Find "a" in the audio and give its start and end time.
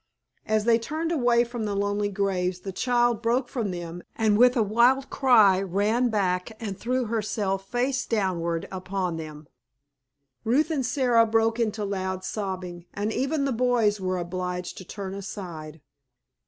4.57-4.63